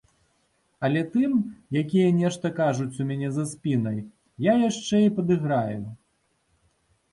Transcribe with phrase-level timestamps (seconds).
[0.87, 1.35] Але тым,
[1.81, 4.01] якія нешта кажуць у мяне за спінай,
[4.51, 5.81] я яшчэ і падыграю.